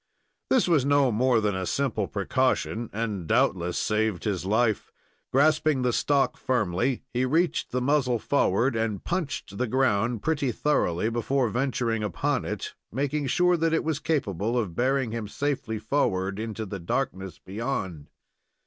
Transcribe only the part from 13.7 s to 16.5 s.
it was capable of bearing him safely forward